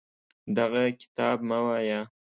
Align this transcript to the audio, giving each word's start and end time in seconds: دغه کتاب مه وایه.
دغه 0.57 0.83
کتاب 1.01 1.37
مه 1.49 1.59
وایه. 1.65 2.01